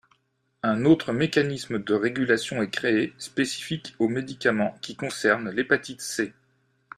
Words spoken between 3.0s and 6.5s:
spécifique aux médicaments qui concernent l’hépatite C.